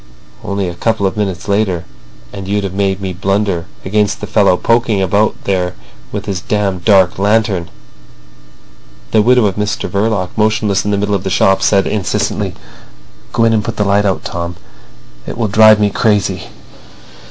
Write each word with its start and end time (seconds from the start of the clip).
"Only 0.43 0.67
a 0.67 0.73
couple 0.73 1.05
of 1.05 1.15
minutes 1.15 1.47
later 1.47 1.85
and 2.33 2.47
you'd 2.47 2.63
have 2.63 2.73
made 2.73 3.01
me 3.01 3.13
blunder 3.13 3.67
against 3.85 4.19
the 4.19 4.25
fellow 4.25 4.57
poking 4.57 4.99
about 4.99 5.35
here 5.45 5.75
with 6.11 6.25
his 6.25 6.41
damned 6.41 6.83
dark 6.83 7.19
lantern." 7.19 7.69
The 9.11 9.21
widow 9.21 9.45
of 9.45 9.57
Mr 9.57 9.87
Verloc, 9.87 10.29
motionless 10.35 10.83
in 10.85 10.89
the 10.89 10.97
middle 10.97 11.13
of 11.13 11.23
the 11.23 11.29
shop, 11.29 11.61
said 11.61 11.85
insistently: 11.85 12.55
"Go 13.31 13.43
in 13.43 13.53
and 13.53 13.63
put 13.63 13.77
that 13.77 13.85
light 13.85 14.05
out, 14.05 14.23
Tom. 14.25 14.55
It 15.27 15.37
will 15.37 15.47
drive 15.47 15.79
me 15.79 15.91
crazy." 15.91 16.45